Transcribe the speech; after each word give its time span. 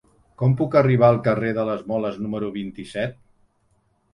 Com 0.41 0.53
puc 0.61 0.77
arribar 0.79 1.09
al 1.13 1.19
carrer 1.27 1.51
de 1.59 1.65
les 1.71 1.83
Moles 1.91 2.17
número 2.25 2.51
vint-i-set? 2.59 3.21